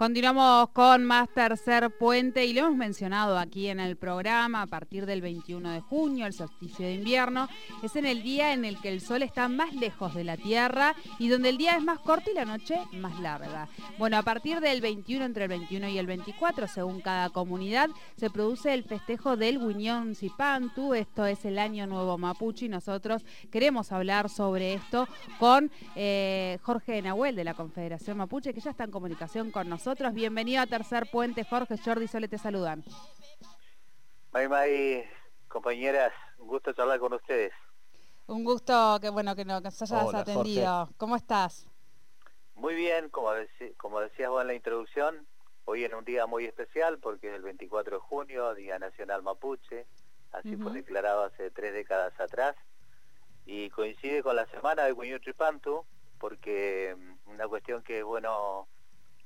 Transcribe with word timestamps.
Continuamos 0.00 0.70
con 0.70 1.04
más 1.04 1.28
tercer 1.28 1.90
puente 1.90 2.46
y 2.46 2.54
lo 2.54 2.62
hemos 2.62 2.74
mencionado 2.74 3.38
aquí 3.38 3.66
en 3.66 3.80
el 3.80 3.96
programa 3.98 4.62
a 4.62 4.66
partir 4.66 5.04
del 5.04 5.20
21 5.20 5.72
de 5.72 5.80
junio, 5.82 6.24
el 6.24 6.32
solsticio 6.32 6.86
de 6.86 6.94
invierno. 6.94 7.48
Es 7.82 7.96
en 7.96 8.06
el 8.06 8.22
día 8.22 8.54
en 8.54 8.64
el 8.64 8.80
que 8.80 8.88
el 8.88 9.02
sol 9.02 9.22
está 9.22 9.50
más 9.50 9.74
lejos 9.74 10.14
de 10.14 10.24
la 10.24 10.38
Tierra 10.38 10.94
y 11.18 11.28
donde 11.28 11.50
el 11.50 11.58
día 11.58 11.76
es 11.76 11.84
más 11.84 11.98
corto 11.98 12.30
y 12.30 12.34
la 12.34 12.46
noche 12.46 12.78
más 12.92 13.20
larga. 13.20 13.68
Bueno, 13.98 14.16
a 14.16 14.22
partir 14.22 14.60
del 14.60 14.80
21, 14.80 15.22
entre 15.22 15.42
el 15.44 15.50
21 15.50 15.88
y 15.88 15.98
el 15.98 16.06
24, 16.06 16.66
según 16.66 17.02
cada 17.02 17.28
comunidad, 17.28 17.90
se 18.16 18.30
produce 18.30 18.72
el 18.72 18.84
festejo 18.84 19.36
del 19.36 19.58
Guiñón 19.58 20.14
Zipantu. 20.14 20.94
Esto 20.94 21.26
es 21.26 21.44
el 21.44 21.58
Año 21.58 21.86
Nuevo 21.86 22.16
Mapuche 22.16 22.64
y 22.64 22.68
nosotros 22.70 23.22
queremos 23.50 23.92
hablar 23.92 24.30
sobre 24.30 24.72
esto 24.72 25.06
con 25.38 25.70
eh, 25.94 26.58
Jorge 26.62 27.02
Nahuel 27.02 27.36
de 27.36 27.44
la 27.44 27.52
Confederación 27.52 28.16
Mapuche, 28.16 28.54
que 28.54 28.60
ya 28.62 28.70
está 28.70 28.84
en 28.84 28.92
comunicación 28.92 29.50
con 29.50 29.68
nosotros 29.68 29.89
Bienvenido 30.12 30.62
a 30.62 30.66
Tercer 30.66 31.10
Puente, 31.10 31.42
Jorge, 31.42 31.76
Jordi, 31.76 32.06
Sole 32.06 32.28
te 32.28 32.38
saludan. 32.38 32.84
May, 34.30 34.46
May, 34.46 35.04
compañeras, 35.48 36.12
un 36.38 36.46
gusto 36.46 36.72
charlar 36.72 37.00
con 37.00 37.12
ustedes. 37.12 37.52
Un 38.28 38.44
gusto 38.44 38.98
que 39.00 39.08
bueno 39.08 39.34
que 39.34 39.44
nos 39.44 39.82
hayas 39.82 40.14
atendido. 40.14 40.88
¿Cómo 40.96 41.16
estás? 41.16 41.66
Muy 42.54 42.76
bien, 42.76 43.08
como, 43.10 43.30
como 43.78 43.98
decías 43.98 44.30
vos 44.30 44.42
en 44.42 44.46
la 44.46 44.54
introducción, 44.54 45.26
hoy 45.64 45.84
en 45.84 45.92
un 45.96 46.04
día 46.04 46.24
muy 46.26 46.44
especial 46.44 47.00
porque 47.00 47.28
es 47.28 47.34
el 47.34 47.42
24 47.42 47.96
de 47.96 48.00
junio, 48.00 48.54
Día 48.54 48.78
Nacional 48.78 49.24
Mapuche, 49.24 49.86
así 50.30 50.56
fue 50.56 50.70
declarado 50.70 51.24
hace 51.24 51.50
tres 51.50 51.72
décadas 51.72 52.12
atrás, 52.20 52.54
y 53.44 53.70
coincide 53.70 54.22
con 54.22 54.36
la 54.36 54.46
semana 54.46 54.84
de 54.84 54.94
Cuño 54.94 55.18
Tripantu, 55.18 55.84
porque 56.20 56.94
mm, 56.96 57.30
una 57.32 57.48
cuestión 57.48 57.82
que 57.82 57.98
es 57.98 58.04
bueno 58.04 58.68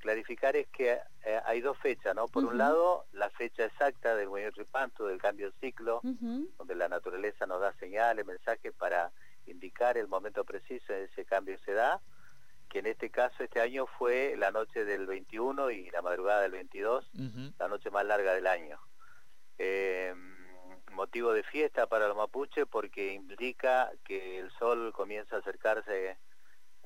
clarificar 0.04 0.54
es 0.54 0.68
que 0.68 0.98
eh, 1.24 1.40
hay 1.46 1.62
dos 1.62 1.78
fechas, 1.78 2.14
¿no? 2.14 2.28
Por 2.28 2.44
un 2.44 2.58
lado, 2.58 3.06
la 3.12 3.30
fecha 3.30 3.64
exacta 3.64 4.14
del 4.14 4.28
movimiento 4.28 4.60
Ripanto, 4.60 5.06
del 5.06 5.18
cambio 5.18 5.50
de 5.50 5.58
ciclo, 5.60 6.02
donde 6.02 6.74
la 6.74 6.88
naturaleza 6.88 7.46
nos 7.46 7.62
da 7.62 7.72
señales, 7.80 8.26
mensajes 8.26 8.74
para 8.74 9.10
indicar 9.46 9.96
el 9.96 10.06
momento 10.06 10.44
preciso 10.44 10.92
en 10.92 11.04
ese 11.04 11.24
cambio 11.24 11.56
se 11.64 11.72
da, 11.72 12.02
que 12.68 12.80
en 12.80 12.86
este 12.86 13.08
caso 13.08 13.42
este 13.42 13.62
año 13.62 13.86
fue 13.98 14.36
la 14.36 14.50
noche 14.50 14.84
del 14.84 15.06
21 15.06 15.70
y 15.70 15.90
la 15.90 16.02
madrugada 16.02 16.42
del 16.42 16.52
22, 16.52 17.10
la 17.58 17.68
noche 17.68 17.90
más 17.90 18.04
larga 18.04 18.34
del 18.34 18.46
año. 18.46 18.78
Eh, 19.56 20.14
motivo 20.92 21.32
de 21.32 21.44
fiesta 21.44 21.86
para 21.86 22.08
los 22.08 22.16
mapuches 22.16 22.66
porque 22.70 23.14
implica 23.14 23.90
que 24.04 24.38
el 24.38 24.50
sol 24.58 24.92
comienza 24.92 25.36
a 25.36 25.38
acercarse 25.38 26.18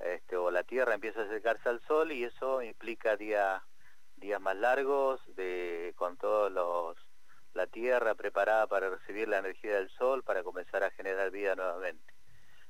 este, 0.04 0.36
o 0.36 0.50
la 0.50 0.62
Tierra 0.62 0.94
empieza 0.94 1.20
a 1.20 1.24
acercarse 1.24 1.68
al 1.68 1.80
Sol 1.86 2.12
y 2.12 2.24
eso 2.24 2.62
implica 2.62 3.16
días 3.16 3.62
días 4.16 4.40
más 4.40 4.56
largos, 4.56 5.20
de, 5.36 5.92
con 5.96 6.16
todos 6.16 6.50
los 6.50 6.96
la 7.54 7.66
Tierra 7.66 8.14
preparada 8.14 8.66
para 8.66 8.90
recibir 8.90 9.28
la 9.28 9.38
energía 9.38 9.74
del 9.76 9.90
Sol 9.90 10.22
para 10.22 10.42
comenzar 10.42 10.84
a 10.84 10.90
generar 10.90 11.30
vida 11.30 11.56
nuevamente. 11.56 12.14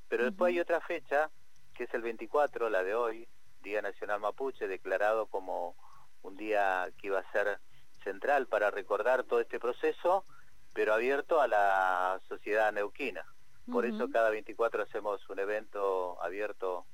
Pero 0.08 0.24
después 0.24 0.50
hay 0.50 0.60
otra 0.60 0.80
fecha, 0.80 1.30
que 1.74 1.84
es 1.84 1.94
el 1.94 2.02
24, 2.02 2.70
la 2.70 2.82
de 2.82 2.94
hoy, 2.94 3.28
Día 3.60 3.82
Nacional 3.82 4.20
Mapuche, 4.20 4.66
declarado 4.66 5.26
como 5.26 5.74
un 6.22 6.36
día 6.36 6.90
que 6.98 7.08
iba 7.08 7.18
a 7.18 7.32
ser 7.32 7.58
central 8.02 8.46
para 8.46 8.70
recordar 8.70 9.24
todo 9.24 9.40
este 9.40 9.58
proceso, 9.58 10.24
pero 10.72 10.94
abierto 10.94 11.40
a 11.40 11.48
la 11.48 12.20
sociedad 12.28 12.72
neuquina. 12.72 13.24
Por 13.70 13.84
eso 13.84 14.08
cada 14.10 14.30
24 14.30 14.84
hacemos 14.84 15.28
un 15.28 15.40
evento 15.40 16.16
abierto 16.22 16.86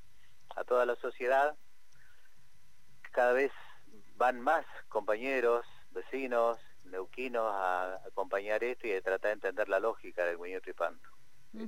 a 0.56 0.64
toda 0.64 0.86
la 0.86 0.96
sociedad. 0.96 1.56
Cada 3.12 3.32
vez 3.32 3.52
van 4.16 4.40
más 4.40 4.64
compañeros, 4.88 5.66
vecinos, 5.90 6.58
neuquinos 6.84 7.46
a 7.46 7.96
acompañar 8.06 8.62
esto 8.64 8.86
y 8.86 8.92
a 8.92 9.02
tratar 9.02 9.30
de 9.30 9.34
entender 9.34 9.68
la 9.68 9.80
lógica 9.80 10.24
del 10.24 10.38
muñeco 10.38 10.62
tripanto. 10.62 11.08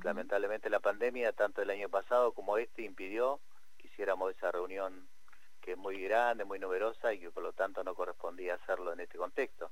Lamentablemente 0.02 0.68
la 0.68 0.80
pandemia, 0.80 1.32
tanto 1.32 1.62
el 1.62 1.70
año 1.70 1.88
pasado 1.88 2.32
como 2.32 2.58
este, 2.58 2.82
impidió 2.82 3.40
que 3.78 3.86
hiciéramos 3.86 4.34
esa 4.34 4.50
reunión 4.50 5.08
que 5.60 5.72
es 5.72 5.78
muy 5.78 6.00
grande, 6.00 6.44
muy 6.44 6.58
numerosa 6.58 7.12
y 7.12 7.18
que 7.18 7.30
por 7.30 7.42
lo 7.42 7.52
tanto 7.52 7.82
no 7.84 7.94
correspondía 7.94 8.54
hacerlo 8.54 8.92
en 8.92 9.00
este 9.00 9.18
contexto. 9.18 9.70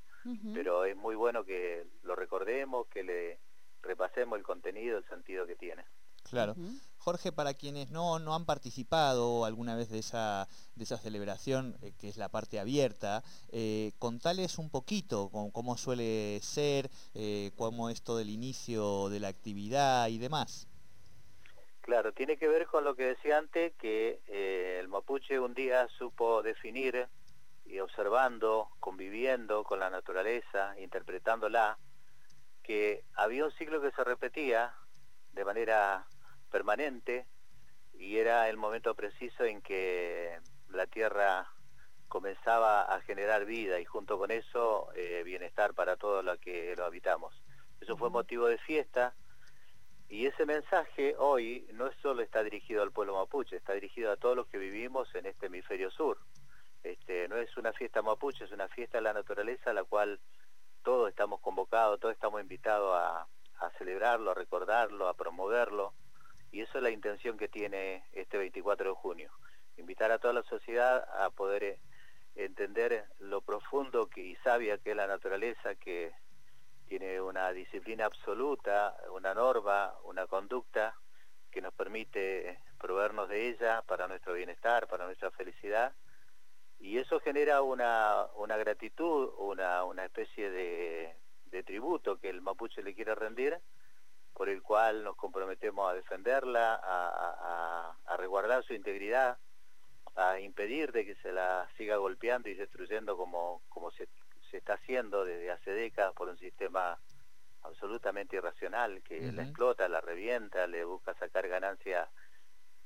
Pero 0.53 0.84
es 0.84 0.97
muy 0.97 1.15
bueno 1.15 1.45
que 1.45 1.87
lo 2.03 2.17
recordemos, 2.17 2.87
que 2.89 3.03
le 3.03 3.39
repasemos 3.83 4.39
el 4.39 4.45
contenido, 4.45 4.99
el 4.99 5.05
sentido 5.06 5.47
que 5.47 5.56
tiene. 5.56 5.84
Claro. 6.29 6.55
Jorge, 7.05 7.33
para 7.33 7.53
quienes 7.53 7.91
no, 7.91 8.19
no 8.19 8.35
han 8.35 8.47
participado 8.47 9.45
alguna 9.45 9.77
vez 9.77 9.91
de 9.91 9.99
esa, 9.99 10.49
de 10.75 10.85
esa 10.85 10.97
celebración, 10.97 11.77
eh, 11.83 11.93
que 12.01 12.09
es 12.09 12.17
la 12.17 12.31
parte 12.31 12.59
abierta, 12.59 13.23
eh, 13.53 13.93
contales 13.99 14.57
un 14.57 14.71
poquito 14.71 15.29
cómo, 15.53 15.77
suele 15.77 16.41
ser, 16.41 16.89
eh, 17.15 17.51
cómo 17.59 17.91
es 17.91 18.03
todo 18.03 18.21
el 18.21 18.31
inicio 18.31 19.11
de 19.11 19.21
la 19.21 19.29
actividad 19.29 20.09
y 20.09 20.17
demás. 20.17 20.67
Claro, 21.83 22.15
tiene 22.15 22.39
que 22.39 22.49
ver 22.49 22.67
con 22.67 22.85
lo 22.85 22.95
que 22.95 23.05
decía 23.05 23.37
antes, 23.37 23.75
que 23.75 24.23
el 24.81 24.89
mapuche 24.89 25.39
un 25.39 25.53
día 25.53 25.87
supo 25.99 26.43
definir 26.43 27.07
y 27.67 27.81
observando, 27.81 28.71
conviviendo 28.81 29.63
con 29.63 29.79
la 29.79 29.91
naturaleza, 29.91 30.75
interpretándola, 30.81 31.77
que 32.63 33.05
había 33.15 33.45
un 33.45 33.53
ciclo 33.53 33.83
que 33.83 33.91
se 33.91 34.03
repetía 34.05 34.75
de 35.35 35.45
manera 35.45 36.07
permanente 36.55 37.27
y 37.95 38.19
era 38.19 38.49
el 38.49 38.57
momento 38.57 38.95
preciso 38.95 39.43
en 39.43 39.61
que 39.61 40.39
la 40.69 40.87
Tierra 40.87 41.49
comenzaba 42.07 42.83
a 42.83 43.01
generar 43.01 43.45
vida 43.45 43.81
y 43.81 43.85
junto 43.85 44.19
con 44.19 44.31
eso 44.31 44.87
eh, 44.95 45.25
bienestar 45.25 45.75
para 45.75 45.97
todos 45.97 46.25
los 46.25 46.39
que 46.39 46.77
lo 46.77 46.85
habitamos. 46.85 47.35
Eso 47.81 47.97
fue 47.97 48.09
motivo 48.09 48.47
de 48.47 48.59
fiesta 48.59 49.15
y 50.09 50.27
ese 50.27 50.47
mensaje 50.47 51.17
hoy 51.19 51.67
no 51.73 51.91
solo 52.01 52.23
está 52.23 52.45
dirigido 52.45 52.85
al 52.85 52.93
pueblo 52.93 53.17
mapuche, 53.17 53.57
está 53.57 53.73
dirigido 53.73 54.13
a 54.13 54.17
todos 54.17 54.37
los 54.37 54.47
que 54.47 54.59
vivimos 54.59 55.13
en 55.17 55.27
este 55.27 55.47
hemisferio 55.47 55.91
sur. 55.91 56.19
Este, 56.85 57.27
no 57.27 57.37
es 57.37 57.57
una 57.57 57.73
fiesta 57.73 58.01
mapuche, 58.01 58.45
es 58.45 58.53
una 58.53 58.69
fiesta 58.69 58.99
de 58.99 59.03
la 59.03 59.13
naturaleza 59.13 59.71
a 59.71 59.75
la 59.75 59.83
cual 59.83 60.21
todos 60.85 61.11
estamos 61.11 61.41
convocados, 61.41 61.99
todos 61.99 62.15
estamos 62.15 62.41
invitados 62.41 62.95
a, 62.95 63.27
a 63.59 63.71
celebrarlo, 63.77 64.31
a 64.31 64.35
recordarlo, 64.35 65.09
a 65.09 65.15
promoverlo 65.15 65.95
y 66.55 66.61
eso 66.61 66.79
es 66.79 66.85
la 66.85 66.91
intención 66.91 67.37
que 67.37 67.49
tiene 67.49 68.05
este 68.13 68.39
24 68.39 68.91
de 68.91 68.95
junio, 68.95 69.33
invitar 69.77 70.13
a 70.13 70.21
toda 70.21 70.33
la 70.33 70.45
sociedad 70.45 71.05
a 71.21 71.31
poder 71.31 71.65
eh, 71.65 71.81
entender 72.37 73.07
lo 73.19 73.41
profundo 73.41 74.07
que, 74.07 74.21
y 74.21 74.37
sabia 74.37 74.79
que 74.79 74.93
es 74.93 74.97
la 74.97 75.09
naturaleza, 75.09 75.75
que 75.75 76.13
tiene 76.87 77.21
una 77.21 77.51
disciplina 77.51 78.05
absoluta, 78.05 78.97
una 79.13 79.35
norma, 79.35 79.95
una 80.05 80.29
conducta 80.29 80.95
que 81.51 81.61
nos 81.61 81.75
permite 81.75 82.61
proveernos 82.79 83.29
de 83.29 83.49
ella 83.49 83.83
para 83.83 84.07
nuestro 84.07 84.35
bienestar, 84.35 84.87
para 84.87 85.07
nuestra 85.07 85.33
felicidad, 85.33 85.93
y 86.79 86.99
eso 86.99 87.19
genera 87.19 87.63
una, 87.63 88.29
una 88.37 88.57
gratitud, 88.57 89.33
una, 89.39 89.83
una 89.83 90.05
especie 90.05 90.51
de 90.51 91.63
tributo 91.65 92.21
que 92.21 92.31
el 92.31 92.43
mapuche 92.43 92.83
le 92.83 92.95
quiere 92.95 93.17
rendir, 93.17 93.61
por 94.34 94.49
el 94.49 94.62
cual 94.62 95.05
nos 95.05 95.17
comprometemos 95.17 95.91
a 95.91 95.95
defenderla, 95.95 96.75
a, 96.75 97.97
a, 98.05 98.17
resguardar 98.17 98.65
su 98.65 98.75
integridad, 98.75 99.39
a 100.17 100.39
impedir 100.41 100.93
de 100.93 101.06
que 101.06 101.15
se 101.17 101.33
la 101.33 101.69
siga 101.77 101.97
golpeando 101.97 102.49
y 102.49 102.55
destruyendo 102.55 103.17
como, 103.17 103.62
como 103.69 103.91
se, 103.93 104.09
se 104.50 104.59
está 104.59 104.75
haciendo 104.75 105.25
desde 105.25 105.50
hace 105.50 105.71
décadas 105.71 106.12
por 106.15 106.28
un 106.28 106.39
sistema 106.39 106.99
absolutamente 107.62 108.37
irracional 108.37 109.03
que 109.03 109.33
la 109.33 109.44
explota, 109.44 109.89
la 109.89 110.00
revienta, 110.00 110.67
le 110.67 110.84
busca 110.84 111.15
sacar 111.15 111.49
ganancia 111.49 112.09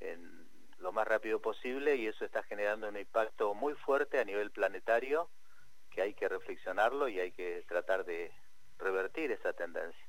en 0.00 0.48
lo 0.78 0.92
más 0.92 1.08
rápido 1.08 1.40
posible 1.40 1.96
y 1.96 2.06
eso 2.06 2.24
está 2.24 2.42
generando 2.44 2.88
un 2.88 2.96
impacto 2.96 3.54
muy 3.54 3.74
fuerte 3.74 4.20
a 4.20 4.24
nivel 4.24 4.50
planetario 4.50 5.28
que 5.90 6.02
hay 6.02 6.14
que 6.14 6.28
reflexionarlo 6.28 7.08
y 7.08 7.18
hay 7.18 7.32
que 7.32 7.64
tratar 7.66 8.04
de 8.04 8.30
revertir 8.78 9.32
esa 9.32 9.52
tendencia. 9.52 10.07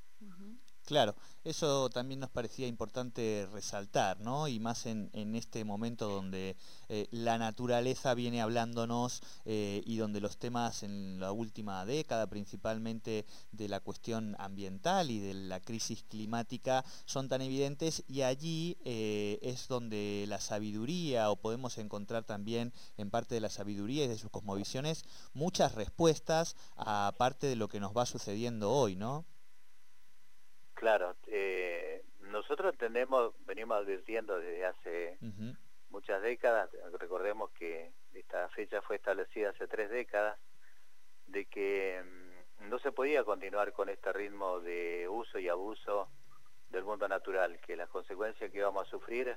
Claro, 0.90 1.14
eso 1.44 1.88
también 1.92 2.20
nos 2.20 2.32
parecía 2.32 2.66
importante 2.66 3.48
resaltar, 3.54 4.20
¿no? 4.22 4.48
Y 4.48 4.60
más 4.60 4.88
en, 4.88 5.12
este 5.36 5.64
momento 5.64 6.10
donde 6.10 6.58
eh, 6.88 7.08
la 7.12 7.38
naturaleza 7.38 8.16
viene 8.16 8.42
hablándonos 8.42 9.22
eh, 9.46 9.84
y 9.86 9.98
donde 9.98 10.20
los 10.20 10.40
temas 10.40 10.82
en 10.82 11.20
la 11.20 11.32
última 11.32 11.86
década, 11.86 12.26
principalmente 12.26 13.28
de 13.52 13.68
la 13.68 13.82
cuestión 13.82 14.36
ambiental 14.40 15.12
y 15.12 15.20
de 15.20 15.36
la 15.36 15.60
crisis 15.60 16.02
climática, 16.10 16.84
son 17.06 17.30
tan 17.30 17.44
evidentes 17.44 18.04
y 18.08 18.24
allí 18.24 18.76
eh, 18.84 19.38
es 19.44 19.68
donde 19.68 20.26
la 20.28 20.42
sabiduría, 20.42 21.30
o 21.30 21.36
podemos 21.36 21.78
encontrar 21.78 22.24
también 22.24 22.74
en 22.98 23.12
parte 23.12 23.36
de 23.36 23.42
la 23.42 23.52
sabiduría 23.52 24.06
y 24.06 24.08
de 24.08 24.18
sus 24.18 24.32
cosmovisiones, 24.32 25.04
muchas 25.36 25.76
respuestas 25.76 26.56
a 26.78 27.14
parte 27.20 27.46
de 27.46 27.56
lo 27.56 27.68
que 27.68 27.80
nos 27.80 27.96
va 27.96 28.08
sucediendo 28.08 28.72
hoy, 28.72 28.96
¿no? 28.96 29.28
Claro, 30.80 31.18
eh, 31.28 32.06
nosotros 32.22 32.74
tenemos, 32.78 33.34
venimos 33.46 33.80
advirtiendo 33.80 34.40
desde 34.40 34.66
hace 34.66 35.18
muchas 35.90 36.22
décadas, 36.22 36.70
recordemos 36.98 37.52
que 37.52 37.92
esta 38.14 38.48
fecha 38.48 38.82
fue 38.82 38.96
establecida 38.96 39.50
hace 39.50 39.68
tres 39.68 39.90
décadas, 39.90 40.40
de 41.28 41.48
que 41.48 42.02
mm, 42.02 42.70
no 42.70 42.80
se 42.80 42.94
podía 42.94 43.26
continuar 43.26 43.74
con 43.74 43.90
este 43.90 44.14
ritmo 44.14 44.62
de 44.62 45.10
uso 45.10 45.38
y 45.38 45.50
abuso 45.50 46.08
del 46.70 46.86
mundo 46.86 47.10
natural, 47.10 47.60
que 47.60 47.76
las 47.76 47.90
consecuencias 47.90 48.50
que 48.50 48.60
íbamos 48.60 48.88
a 48.88 48.90
sufrir 48.90 49.36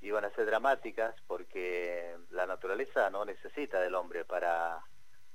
iban 0.00 0.24
a 0.24 0.30
ser 0.30 0.46
dramáticas 0.46 1.12
porque 1.26 2.16
la 2.30 2.46
naturaleza 2.46 3.10
no 3.10 3.24
necesita 3.24 3.80
del 3.80 3.96
hombre 3.96 4.24
para, 4.24 4.80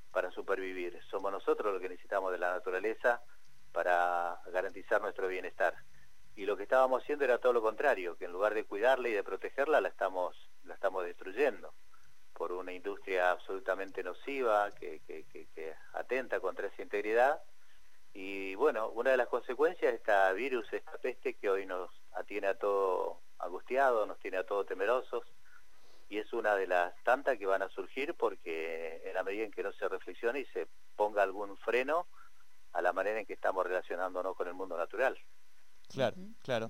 para 0.09 0.31
supervivir. 0.31 1.03
Somos 1.11 1.33
nosotros 1.33 1.73
los 1.73 1.81
que 1.81 1.89
necesitamos 1.89 2.31
de 2.31 2.37
la 2.37 2.51
naturaleza 2.53 3.21
para 3.73 4.39
garantizar 4.51 5.01
nuestro 5.01 5.27
bienestar. 5.27 5.75
Y 6.35 6.45
lo 6.45 6.55
que 6.55 6.63
estábamos 6.63 7.03
haciendo 7.03 7.25
era 7.25 7.39
todo 7.39 7.53
lo 7.53 7.61
contrario, 7.61 8.15
que 8.15 8.25
en 8.25 8.31
lugar 8.31 8.53
de 8.53 8.63
cuidarla 8.63 9.09
y 9.09 9.13
de 9.13 9.23
protegerla, 9.23 9.81
la 9.81 9.89
estamos, 9.89 10.49
la 10.63 10.75
estamos 10.75 11.03
destruyendo 11.03 11.73
por 12.33 12.51
una 12.51 12.71
industria 12.71 13.31
absolutamente 13.31 14.03
nociva 14.03 14.71
que, 14.71 15.01
que, 15.05 15.25
que, 15.25 15.75
atenta 15.93 16.39
contra 16.39 16.67
esa 16.67 16.81
integridad. 16.81 17.41
Y 18.13 18.55
bueno, 18.55 18.89
una 18.89 19.11
de 19.11 19.17
las 19.17 19.27
consecuencias 19.27 19.91
de 19.91 19.97
esta 19.97 20.31
virus, 20.33 20.71
esta 20.71 20.97
peste 20.97 21.35
que 21.35 21.49
hoy 21.49 21.65
nos 21.65 21.91
tiene 22.27 22.47
a 22.47 22.57
todo 22.57 23.19
angustiados, 23.39 24.07
nos 24.07 24.19
tiene 24.19 24.37
a 24.37 24.45
todos 24.45 24.65
temerosos, 24.65 25.23
y 26.09 26.17
es 26.19 26.31
una 26.33 26.55
de 26.55 26.67
las 26.67 26.93
tantas 27.03 27.37
que 27.37 27.45
van 27.45 27.63
a 27.63 27.69
surgir 27.69 28.13
porque 28.15 29.01
en 29.05 29.13
la 29.13 29.23
medida 29.23 29.45
en 29.45 29.51
que 29.51 29.63
no 29.63 29.71
se 29.73 29.87
reflexione 29.87 30.39
y 30.41 30.45
se 30.45 30.67
ponga 30.95 31.23
algún 31.23 31.57
freno 31.57 32.07
a 32.73 32.81
la 32.81 32.93
manera 32.93 33.19
en 33.19 33.25
que 33.25 33.33
estamos 33.33 33.65
relacionándonos 33.65 34.35
con 34.35 34.47
el 34.47 34.53
mundo 34.53 34.77
natural. 34.77 35.17
Claro, 35.89 36.17
claro. 36.41 36.69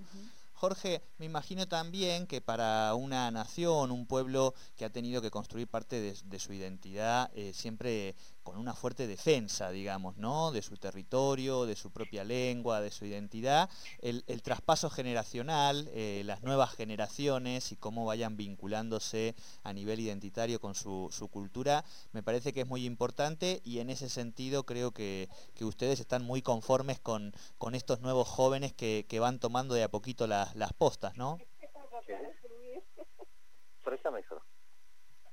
Jorge, 0.53 1.01
me 1.17 1.25
imagino 1.25 1.67
también 1.67 2.27
que 2.27 2.39
para 2.39 2.93
una 2.95 3.29
nación, 3.31 3.91
un 3.91 4.07
pueblo 4.07 4.53
que 4.77 4.85
ha 4.85 4.89
tenido 4.89 5.21
que 5.21 5.31
construir 5.31 5.67
parte 5.67 5.99
de, 5.99 6.39
su 6.39 6.53
identidad, 6.53 7.29
eh, 7.33 7.53
siempre 7.53 8.15
con 8.43 8.57
una 8.57 8.73
fuerte 8.73 9.07
defensa, 9.07 9.71
digamos, 9.71 10.17
¿no? 10.17 10.51
De 10.51 10.61
su 10.61 10.77
territorio, 10.77 11.65
de 11.65 11.75
su 11.75 11.91
propia 11.91 12.23
lengua, 12.23 12.81
de 12.81 12.91
su 12.91 13.05
identidad, 13.05 13.69
el, 13.99 14.23
traspaso 14.43 14.89
generacional, 14.89 15.89
eh, 15.93 16.21
las 16.25 16.43
nuevas 16.43 16.71
generaciones 16.75 17.71
y 17.71 17.77
cómo 17.77 18.05
vayan 18.05 18.37
vinculándose 18.37 19.35
a 19.63 19.73
nivel 19.73 19.99
identitario 19.99 20.59
con 20.59 20.75
su, 20.75 21.09
cultura, 21.31 21.85
me 22.11 22.21
parece 22.21 22.53
que 22.53 22.61
es 22.61 22.67
muy 22.67 22.85
importante 22.85 23.61
y 23.63 23.79
en 23.79 23.89
ese 23.89 24.09
sentido 24.09 24.65
creo 24.65 24.91
que, 24.91 25.29
ustedes 25.61 26.01
están 26.01 26.23
muy 26.23 26.41
conformes 26.41 26.99
con, 26.99 27.33
con 27.57 27.73
estos 27.73 28.01
nuevos 28.01 28.27
jóvenes 28.27 28.73
que, 28.73 29.19
van 29.23 29.39
tomando 29.39 29.73
de 29.73 29.83
a 29.83 29.89
poquito 29.89 30.27
las, 30.27 30.53
las 30.55 30.73
postas, 30.73 31.15
¿no? 31.15 31.39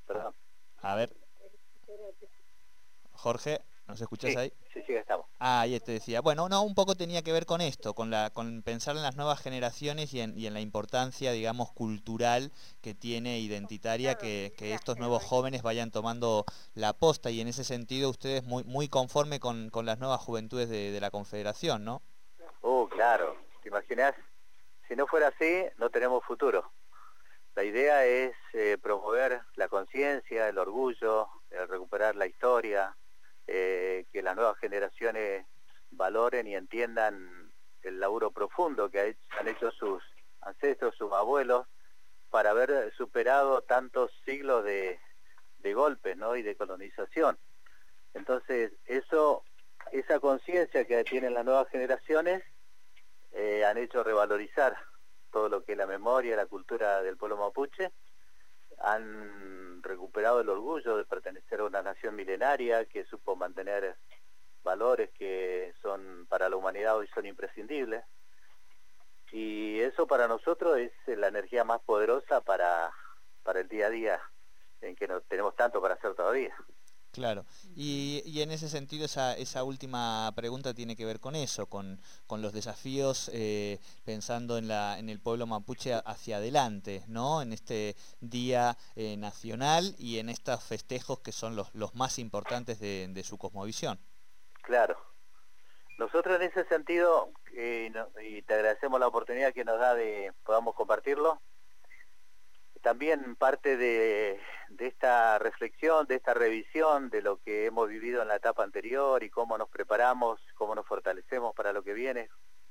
Perdón. 0.07 0.35
A 0.83 0.95
ver. 0.95 1.17
Jorge, 3.21 3.61
¿nos 3.87 4.01
escuchás 4.01 4.35
ahí? 4.35 4.51
Sí, 4.73 4.83
sí, 4.87 4.95
estamos. 4.95 5.27
Ah, 5.39 5.61
ahí 5.61 5.79
te 5.81 5.93
decía. 5.93 6.23
Bueno, 6.23 6.49
no, 6.49 6.63
un 6.63 6.75
poco 6.75 6.95
tenía 6.95 7.23
que 7.23 7.33
ver 7.33 7.45
con 7.45 7.61
esto, 7.61 7.93
con, 7.93 8.11
la, 8.11 8.31
con 8.31 8.63
pensar 8.63 8.97
en 8.97 9.03
las 9.03 9.17
nuevas 9.17 9.43
generaciones 9.43 10.15
y 10.15 10.21
en, 10.21 10.55
la 10.55 10.61
importancia, 10.61 11.33
digamos, 11.33 11.71
cultural 11.73 12.51
que 12.81 12.95
tiene, 12.95 13.39
identitaria, 13.39 14.15
que, 14.15 14.53
estos 14.59 14.97
nuevos 14.99 15.23
jóvenes 15.23 15.63
vayan 15.63 15.91
tomando 15.91 16.47
la 16.75 16.95
posta 16.95 17.31
y 17.31 17.43
en 17.43 17.49
ese 17.49 17.63
sentido 17.63 18.09
ustedes 18.09 18.43
muy, 18.43 18.65
muy 18.65 18.89
conforme 18.89 19.39
con, 19.39 19.71
las 19.85 19.99
nuevas 19.99 20.21
juventudes 20.21 20.71
de, 20.71 20.99
la 20.99 21.11
Confederación, 21.11 21.85
¿no? 21.85 22.01
Oh, 22.63 22.89
claro. 22.89 23.37
¿Te 23.63 23.69
imaginas? 23.69 24.15
Si 24.89 24.97
no 24.97 25.07
fuera 25.07 25.29
así, 25.29 25.65
no 25.79 25.91
tenemos 25.91 26.25
futuro. 26.25 26.73
La 27.55 27.65
idea 27.65 28.07
es 28.07 28.33
eh, 28.55 28.79
promover 28.81 29.43
la 29.57 29.69
conciencia, 29.69 30.49
el 30.49 30.57
orgullo, 30.57 31.29
recuperar 31.69 32.17
la 32.17 32.27
historia, 32.27 32.97
que 34.21 34.25
las 34.25 34.37
nuevas 34.37 34.59
generaciones 34.59 35.47
valoren 35.93 36.47
y 36.47 36.55
entiendan 36.55 37.51
el 37.81 37.99
laburo 37.99 38.31
profundo 38.31 38.91
que 38.91 39.17
han 39.39 39.49
hecho 39.49 39.71
sus 39.71 40.03
ancestros, 40.43 40.95
sus 40.95 41.11
abuelos, 41.11 41.67
para 42.29 42.51
haber 42.51 42.93
superado 42.99 43.63
tantos 43.63 44.11
siglos 44.27 44.63
de, 44.65 45.01
golpes 45.73 46.19
¿no? 46.19 46.37
y 46.37 46.43
de 46.43 46.55
colonización. 46.55 47.39
Entonces, 48.13 48.73
eso, 48.85 49.43
esa 49.91 50.21
conciencia 50.21 50.85
que 50.85 51.03
tienen 51.05 51.33
las 51.33 51.47
nuevas 51.47 51.71
generaciones 51.71 52.43
eh, 53.33 53.65
han 53.65 53.79
hecho 53.79 54.05
revalorizar 54.05 54.77
todo 55.33 55.49
lo 55.49 55.65
que 55.65 55.73
es 55.73 55.79
la 55.79 55.87
memoria, 55.87 56.37
la 56.37 56.45
cultura 56.45 57.03
del 57.03 57.17
pueblo 57.17 57.39
mapuche, 57.39 57.91
han 58.81 59.83
recuperado 59.83 60.43
el 60.43 60.49
orgullo 60.51 60.99
de 60.99 61.07
pertenecer 61.07 61.61
a 61.61 61.65
una 61.65 61.81
nación 61.81 62.17
milenaria 62.17 62.85
que 62.85 63.07
supo 63.07 63.35
mantener 63.35 63.97
valores 64.63 65.11
que 65.11 65.73
son 65.83 66.27
para 66.29 66.49
la 66.49 66.57
humanidad 66.57 66.97
hoy 66.97 67.09
son 67.15 67.27
imprescindibles. 67.27 68.05
Y 69.33 69.81
eso 69.81 70.07
para 70.07 70.27
nosotros 70.27 70.79
es 70.79 70.93
la 71.07 71.29
energía 71.29 71.65
más 71.65 71.81
poderosa 71.83 72.41
para, 72.41 72.93
para 73.43 73.61
el 73.61 73.69
día 73.69 73.87
a 73.87 73.91
día, 73.91 74.21
en 74.81 74.97
que 74.97 75.07
no 75.07 75.21
tenemos 75.23 75.55
tanto 75.55 75.81
para 75.81 75.95
hacer 75.95 76.15
todavía. 76.15 76.55
Claro, 77.13 77.45
y, 77.75 78.41
en 78.41 78.53
ese 78.53 78.69
sentido 78.69 79.05
esa, 79.05 79.35
esa, 79.35 79.65
última 79.65 80.33
pregunta 80.37 80.75
tiene 80.75 80.95
que 80.95 81.05
ver 81.05 81.19
con 81.19 81.35
eso, 81.35 81.67
con, 81.67 82.01
los 82.31 82.53
desafíos 82.53 83.29
eh, 83.35 83.81
pensando 84.05 84.59
en, 84.59 84.69
la, 84.69 84.97
en 84.97 85.09
el 85.09 85.19
pueblo 85.19 85.45
mapuche 85.47 85.93
hacia 85.93 86.37
adelante, 86.37 87.03
¿no? 87.09 87.43
En 87.43 87.53
este 87.53 87.97
Día 88.21 88.79
eh, 88.95 89.17
Nacional 89.17 89.97
y 89.99 90.19
en 90.19 90.29
estos 90.29 90.63
festejos 90.63 91.19
que 91.19 91.33
son 91.33 91.57
los, 91.57 91.75
los 91.75 91.97
más 91.97 92.21
importantes 92.21 92.79
de, 92.79 93.25
su 93.25 93.39
cosmovisión. 93.39 93.99
Claro. 94.71 94.97
Nosotros 95.99 96.37
en 96.37 96.43
ese 96.43 96.65
sentido, 96.67 97.33
eh, 97.55 97.93
y 98.23 98.41
te 98.43 98.55
agradecemos 98.55 99.01
la 99.01 99.09
oportunidad 99.09 99.53
que 99.53 99.65
nos 99.65 99.81
da 99.81 99.97
de 99.97 100.33
podamos 100.45 100.77
compartirlo, 100.77 101.41
también 102.81 103.35
parte 103.35 103.77
de, 103.77 104.41
esta 104.79 105.41
reflexión, 105.41 106.07
de 106.07 106.15
esta 106.15 106.35
revisión 106.35 107.11
de 107.11 107.21
lo 107.21 107.39
que 107.39 107.67
hemos 107.67 107.89
vivido 107.89 108.23
en 108.23 108.29
la 108.29 108.37
etapa 108.37 108.63
anterior 108.63 109.25
y 109.25 109.29
cómo 109.29 109.59
nos 109.59 109.69
preparamos, 109.69 110.39
cómo 110.55 110.77
nos 110.77 110.87
fortalecemos 110.87 111.53
para 111.53 111.73
lo 111.73 111.83
que 111.83 111.93
viene 111.93 112.29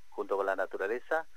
junto 0.07 0.37
con 0.37 0.45
la 0.45 0.55
naturaleza, 0.55 1.27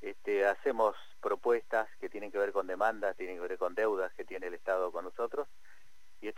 este, 0.00 0.46
hacemos 0.46 0.96
propuestas 1.20 1.86
que 2.00 2.08
tienen 2.08 2.32
que 2.32 2.38
ver 2.38 2.52
con 2.52 2.66
demandas, 2.66 3.14
tienen 3.14 3.36
que 3.36 3.46
ver 3.46 3.58
con 3.58 3.74
deudas 3.74 4.10
que 4.14 4.24
tiene 4.24 4.46
el 4.46 4.54
Estado 4.54 4.90
con 4.90 5.04
nosotros. 5.04 5.47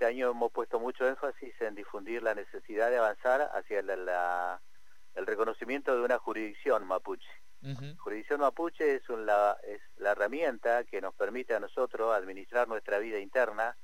Este 0.00 0.14
año 0.14 0.30
hemos 0.30 0.50
puesto 0.50 0.80
mucho 0.80 1.06
énfasis 1.06 1.52
en 1.60 1.74
difundir 1.74 2.22
la 2.22 2.34
necesidad 2.34 2.88
de 2.88 2.96
avanzar 2.96 3.50
hacia 3.52 3.80
el 3.80 5.26
reconocimiento 5.26 5.94
de 5.94 6.00
una 6.00 6.18
jurisdicción 6.18 6.86
mapuche 6.86 7.28
Jurisdicción 7.98 8.40
Mapuche 8.40 8.94
es, 8.94 9.06
la, 9.10 9.58
es 9.62 9.82
la 9.98 10.12
herramienta 10.12 10.84
que 10.84 11.02
nos 11.02 11.14
permite 11.14 11.54
a 11.54 11.60
nosotros 11.60 12.16
administrar 12.16 12.66
nuestra 12.66 12.98
vida 12.98 13.18
interna 13.18 13.76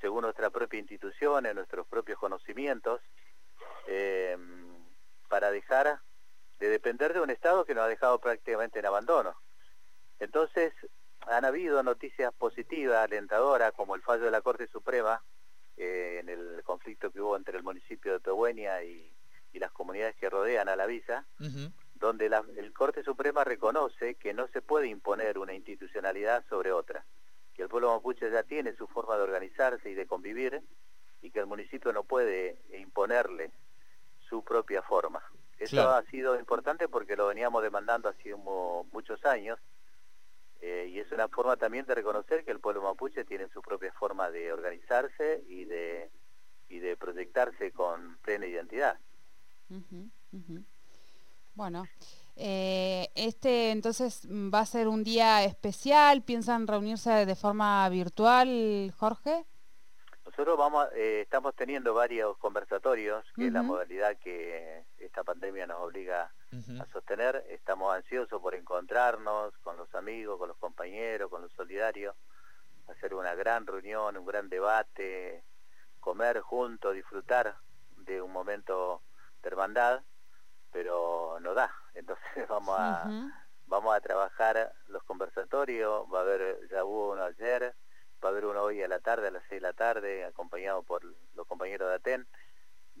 según 0.00 0.22
nuestra 0.22 0.48
propia 0.48 0.80
institución, 0.80 1.44
en 1.44 1.56
nuestros 1.56 1.86
propios 1.86 2.18
conocimientos, 2.18 3.02
em, 3.86 4.74
para 5.28 5.50
dejar 5.50 6.00
de 6.58 6.70
depender 6.70 7.12
de 7.12 7.20
un 7.20 7.28
Estado 7.28 7.66
que 7.66 7.74
nos 7.74 7.84
ha 7.84 7.88
dejado 7.88 8.18
prácticamente 8.18 8.78
en 8.78 8.86
abandono. 8.86 9.36
Entonces, 10.20 10.72
han 11.26 11.44
habido 11.44 11.82
noticias 11.82 12.32
positivas, 12.32 13.04
alentadoras, 13.04 13.72
como 13.72 13.94
el 13.94 14.00
fallo 14.00 14.24
de 14.24 14.30
la 14.30 14.40
Corte 14.40 14.66
Suprema 14.66 15.22
eh, 15.22 15.29
en 15.80 16.28
el 16.28 16.62
conflicto 16.64 17.10
que 17.10 17.20
hubo 17.20 17.36
entre 17.36 17.56
el 17.56 17.62
municipio 17.62 18.12
de 18.12 18.20
Tobuenia 18.20 18.82
y, 18.84 19.12
las 19.54 19.72
comunidades 19.72 20.16
que 20.16 20.30
rodean 20.30 20.70
a 20.70 20.76
la 20.76 20.86
visa, 20.86 21.26
donde 21.94 22.30
el 22.56 22.72
Corte 22.72 23.02
Suprema 23.02 23.44
reconoce 23.44 24.14
que 24.14 24.32
no 24.32 24.48
se 24.48 24.62
puede 24.62 24.86
imponer 24.86 25.36
una 25.36 25.52
institucionalidad 25.52 26.44
sobre 26.48 26.72
otra, 26.72 27.04
que 27.52 27.62
el 27.64 27.68
pueblo 27.68 27.94
mapuche 27.94 28.30
ya 28.30 28.42
tiene 28.42 28.74
su 28.74 28.86
forma 28.86 29.16
de 29.16 29.22
organizarse 29.22 29.90
y 29.90 29.94
de 29.94 30.06
convivir 30.06 30.62
y 31.20 31.30
que 31.30 31.40
el 31.40 31.46
municipio 31.46 31.92
no 31.92 32.04
puede 32.04 32.56
imponerle 32.78 33.52
su 34.30 34.42
propia 34.42 34.80
forma. 34.80 35.22
Eso 35.58 35.90
ha 35.90 36.02
sido 36.04 36.38
importante 36.38 36.88
porque 36.88 37.16
lo 37.16 37.26
veníamos 37.26 37.62
demandando 37.62 38.08
hace 38.08 38.34
muchos 38.34 39.22
años 39.26 39.58
eh, 40.60 40.88
y 40.90 40.98
es 41.00 41.10
una 41.10 41.28
forma 41.28 41.56
también 41.56 41.86
de 41.86 41.94
reconocer 41.94 42.44
que 42.44 42.50
el 42.50 42.60
pueblo 42.60 42.82
mapuche 42.82 43.24
tiene 43.24 43.48
su 43.48 43.62
propia 43.62 43.92
forma 43.92 44.30
de 44.30 44.52
organizarse 44.52 45.42
y 45.48 45.64
de, 45.64 46.10
y 46.68 46.80
de 46.80 46.96
proyectarse 46.96 47.72
con 47.72 48.18
plena 48.18 48.46
identidad. 48.46 48.98
Bueno, 51.54 51.84
eh, 52.36 53.08
este 53.14 53.70
entonces 53.70 54.26
va 54.28 54.60
a 54.60 54.66
ser 54.66 54.88
un 54.88 55.02
día 55.02 55.44
especial. 55.44 56.22
¿Piensan 56.22 56.66
reunirse 56.66 57.24
de 57.24 57.36
forma 57.36 57.88
virtual, 57.88 58.92
Jorge? 58.96 59.46
Nosotros 60.26 60.58
vamos, 60.58 60.88
eh, 60.94 61.22
estamos 61.22 61.54
teniendo 61.54 61.94
varios 61.94 62.36
conversatorios, 62.38 63.24
que 63.34 63.46
es 63.46 63.52
la 63.52 63.62
modalidad 63.62 64.16
que 64.18 64.84
esta 64.98 65.24
pandemia 65.24 65.66
nos 65.66 65.80
obliga 65.80 66.32
a 66.52 66.86
sostener. 66.92 67.44
Estamos 67.48 67.94
ansiosos 67.94 68.40
por 68.40 68.54
encontrarnos 68.54 69.56
con 69.58 69.76
los 69.76 69.94
amigos, 69.94 70.38
con 70.38 70.48
los 70.48 70.56
compañeros, 70.58 71.30
con 71.30 71.42
los 71.42 71.52
solidarios, 71.52 72.16
hacer 72.88 73.14
una 73.14 73.34
gran 73.34 73.66
reunión, 73.66 74.16
un 74.16 74.26
gran 74.26 74.48
debate, 74.48 75.44
comer 76.00 76.40
juntos, 76.40 76.94
disfrutar 76.94 77.54
de 77.98 78.20
un 78.20 78.32
momento 78.32 79.02
de 79.42 79.48
hermandad, 79.48 80.02
pero 80.72 81.38
no 81.40 81.54
da. 81.54 81.72
Entonces 81.94 82.48
vamos 82.48 82.76
a, 82.78 83.04
vamos 83.66 83.94
a 83.94 84.00
trabajar 84.00 84.72
los 84.88 85.02
conversatorios, 85.04 86.04
va 86.12 86.18
a 86.18 86.22
haber, 86.22 86.68
ya 86.68 86.84
hubo 86.84 87.12
uno 87.12 87.24
ayer, 87.24 87.74
va 88.22 88.28
a 88.28 88.32
haber 88.32 88.44
uno 88.44 88.62
hoy 88.62 88.82
a 88.82 88.88
la 88.88 89.00
tarde, 89.00 89.28
a 89.28 89.30
las 89.30 89.42
6 89.48 89.60
de 89.60 89.68
la 89.68 89.72
tarde, 89.72 90.24
acompañado 90.24 90.82
por 90.82 91.04
los 91.04 91.46
compañeros 91.46 91.88
de 91.88 91.94
ATEN. 91.94 92.26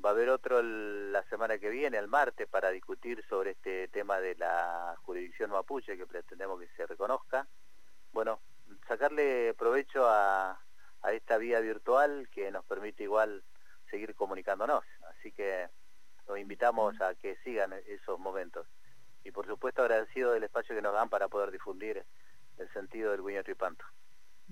Va 0.02 0.10
a 0.10 0.12
haber 0.12 0.30
otro 0.30 0.62
la 0.62 1.22
semana 1.24 1.58
que 1.58 1.68
viene, 1.68 1.98
el 1.98 2.08
martes, 2.08 2.48
para 2.48 2.70
discutir 2.70 3.22
sobre 3.28 3.50
este 3.50 3.88
tema 3.88 4.18
de 4.18 4.34
la 4.36 4.96
jurisdicción 5.02 5.50
mapuche 5.50 5.96
que 5.96 6.06
pretendemos 6.06 6.58
que 6.58 6.68
se 6.76 6.86
reconozca. 6.86 7.46
Bueno, 8.12 8.40
sacarle 8.88 9.52
provecho 9.54 10.08
a, 10.08 10.58
a 11.02 11.12
esta 11.12 11.36
vía 11.36 11.60
virtual 11.60 12.28
que 12.32 12.50
nos 12.50 12.64
permite 12.64 13.02
igual 13.02 13.42
seguir 13.90 14.14
comunicándonos. 14.14 14.84
Así 15.10 15.32
que 15.32 15.68
los 16.26 16.38
invitamos 16.38 16.98
a 17.00 17.14
que 17.14 17.36
sigan 17.44 17.74
esos 17.86 18.18
momentos. 18.18 18.66
Y 19.24 19.32
por 19.32 19.46
supuesto 19.46 19.82
agradecido 19.82 20.32
del 20.32 20.44
espacio 20.44 20.74
que 20.74 20.82
nos 20.82 20.94
dan 20.94 21.10
para 21.10 21.28
poder 21.28 21.50
difundir 21.50 22.04
el 22.56 22.72
sentido 22.72 23.10
del 23.10 23.22
Guiño 23.22 23.42
Tripanto. 23.44 23.84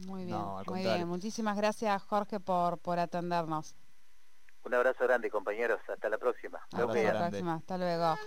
Muy 0.06 0.26
bien, 0.26 0.40
muy 0.66 0.80
bien. 0.80 1.08
Muchísimas 1.08 1.56
gracias 1.56 2.02
Jorge 2.02 2.38
por, 2.38 2.78
por 2.78 2.98
atendernos. 2.98 3.74
Un 4.68 4.74
abrazo 4.74 5.04
grande 5.04 5.30
compañeros, 5.30 5.80
hasta 5.88 6.10
la 6.10 6.18
próxima. 6.18 6.58
Hasta 6.58 6.84
la 6.84 7.28
próxima, 7.30 7.54
hasta 7.54 7.78
luego. 7.78 8.18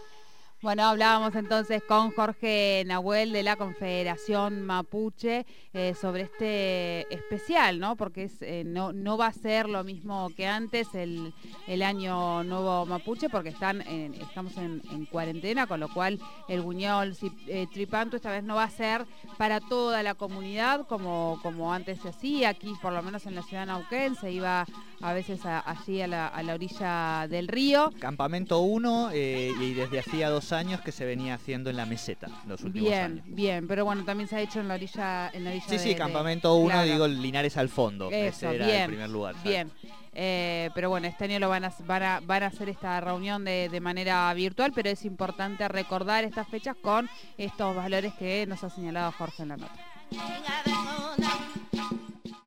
Bueno, 0.61 0.83
hablábamos 0.83 1.33
entonces 1.33 1.81
con 1.81 2.11
Jorge 2.11 2.83
Nahuel 2.85 3.31
de 3.31 3.41
la 3.41 3.55
Confederación 3.55 4.61
Mapuche 4.61 5.47
eh, 5.73 5.95
sobre 5.99 6.21
este 6.21 7.11
especial, 7.11 7.79
¿no? 7.79 7.95
Porque 7.95 8.25
es, 8.25 8.43
eh, 8.43 8.61
no, 8.63 8.93
no 8.93 9.17
va 9.17 9.25
a 9.25 9.33
ser 9.33 9.67
lo 9.67 9.83
mismo 9.83 10.29
que 10.37 10.45
antes 10.45 10.93
el, 10.93 11.33
el 11.65 11.81
año 11.81 12.43
nuevo 12.43 12.85
Mapuche, 12.85 13.27
porque 13.27 13.49
están 13.49 13.81
estamos 13.81 14.55
en, 14.57 14.81
cuarentena, 15.09 15.65
con 15.65 15.79
lo 15.79 15.89
cual 15.91 16.19
el 16.47 16.61
Buñol 16.61 17.17
eh, 17.47 17.65
Tripanto 17.73 18.17
esta 18.17 18.29
vez 18.29 18.43
no 18.43 18.53
va 18.53 18.65
a 18.65 18.69
ser 18.69 19.07
para 19.39 19.61
toda 19.61 20.03
la 20.03 20.13
comunidad 20.13 20.85
como, 20.85 21.39
como 21.41 21.73
antes 21.73 22.01
se 22.01 22.09
hacía. 22.09 22.49
Aquí, 22.49 22.71
por 22.83 22.93
lo 22.93 23.01
menos 23.01 23.25
en 23.25 23.33
la 23.33 23.41
ciudad 23.41 23.63
de 23.63 23.67
Nauquén, 23.67 24.15
se 24.15 24.31
iba 24.31 24.67
a 25.01 25.13
veces 25.13 25.41
allí 25.43 26.01
a 26.01 26.07
la, 26.07 26.27
a 26.27 26.43
la, 26.43 26.53
orilla 26.53 27.27
del 27.27 27.47
río. 27.47 27.91
Campamento 27.99 28.59
1 28.59 29.15
y 29.15 29.73
desde 29.73 29.99
hacía 29.99 30.29
dos 30.29 30.50
años 30.53 30.81
que 30.81 30.91
se 30.91 31.05
venía 31.05 31.35
haciendo 31.35 31.69
en 31.69 31.77
la 31.77 31.85
meseta 31.85 32.27
los 32.47 32.63
últimos 32.63 32.89
bien, 32.89 33.03
años. 33.03 33.25
Bien, 33.25 33.35
bien, 33.35 33.67
pero 33.67 33.85
bueno, 33.85 34.03
también 34.03 34.27
se 34.27 34.35
ha 34.35 34.41
hecho 34.41 34.59
en 34.59 34.67
la 34.67 34.75
orilla, 34.75 35.29
en 35.33 35.43
la 35.43 35.51
orilla 35.51 35.65
Sí, 35.67 35.79
sí, 35.79 35.95
campamento 35.95 36.55
1, 36.55 36.83
digo 36.83 37.07
Linares 37.07 37.57
al 37.57 37.69
fondo. 37.69 38.09
Ese 38.11 38.55
era 38.55 38.65
bien, 38.65 38.81
el 38.81 38.87
primer 38.87 39.09
lugar. 39.09 39.35
Bien. 39.43 39.71
Eh, 40.13 40.69
pero 40.75 40.89
bueno, 40.89 41.07
este 41.07 41.23
año 41.23 41.39
lo 41.39 41.47
van 41.47 41.63
a, 41.63 41.73
van 41.85 42.03
a, 42.03 42.19
van 42.19 42.43
a 42.43 42.47
hacer 42.47 42.67
esta 42.67 42.99
reunión 42.99 43.45
de, 43.45 43.69
de, 43.69 43.79
manera 43.79 44.33
virtual, 44.33 44.73
pero 44.75 44.89
es 44.89 45.05
importante 45.05 45.65
recordar 45.69 46.25
estas 46.25 46.49
fechas 46.49 46.75
con 46.81 47.09
estos 47.37 47.75
valores 47.75 48.13
que 48.15 48.45
nos 48.45 48.61
ha 48.63 48.69
señalado 48.69 49.13
Jorge 49.13 49.43
en 49.43 49.49
la 49.49 49.57
nota. 49.57 51.60